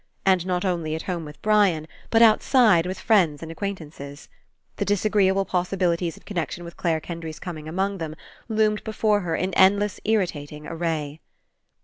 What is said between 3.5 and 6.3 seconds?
acquaintances. The dis agreeable possibilities in